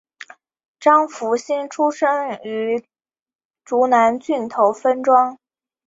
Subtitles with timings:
[0.79, 2.83] 张福兴出生于
[3.63, 5.37] 竹南郡头分庄。